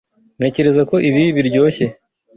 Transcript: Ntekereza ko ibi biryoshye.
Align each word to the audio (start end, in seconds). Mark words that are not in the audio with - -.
Ntekereza 0.37 0.81
ko 0.89 0.95
ibi 1.09 1.23
biryoshye. 1.35 1.85